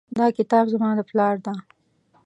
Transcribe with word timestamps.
دا 0.17 0.25
کتاب 0.37 0.65
زما 0.73 0.89
د 0.97 0.99
پلار 1.09 1.35
ده 1.45 1.53